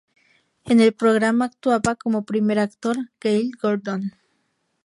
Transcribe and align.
En 0.65 0.79
el 0.79 0.93
programa 0.93 1.45
actuaba 1.45 1.95
como 1.95 2.25
primer 2.25 2.57
actor 2.57 2.97
Gale 3.21 3.51
Gordon. 3.61 4.13